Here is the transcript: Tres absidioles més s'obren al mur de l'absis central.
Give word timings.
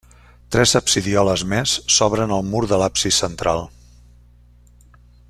Tres 0.53 0.71
absidioles 0.79 1.43
més 1.51 1.75
s'obren 1.97 2.35
al 2.37 2.43
mur 2.55 2.63
de 2.73 2.81
l'absis 2.85 3.23
central. 3.25 3.65